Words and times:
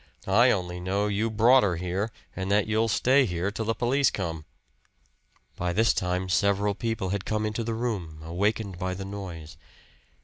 "I 0.25 0.49
only 0.49 0.79
know 0.79 1.05
you 1.05 1.29
brought 1.29 1.61
her 1.61 1.75
here, 1.75 2.09
and 2.35 2.51
that 2.51 2.65
you'll 2.65 2.87
stay 2.87 3.27
here 3.27 3.51
till 3.51 3.65
the 3.65 3.75
police 3.75 4.09
come." 4.09 4.45
By 5.55 5.73
this 5.73 5.93
time 5.93 6.27
several 6.27 6.73
people 6.73 7.09
had 7.09 7.23
come 7.23 7.45
into 7.45 7.63
the 7.63 7.75
room, 7.75 8.19
awakened 8.23 8.79
by 8.79 8.95
the 8.95 9.05
noise. 9.05 9.57